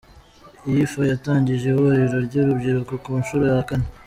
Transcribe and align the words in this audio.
Iyefa 0.69 1.01
yatangije 1.11 1.65
ihuriro 1.67 2.17
ry’urubyiruko 2.27 2.93
ku 3.03 3.11
nshuro 3.21 3.43
ya 3.53 3.61
kane 3.69 3.87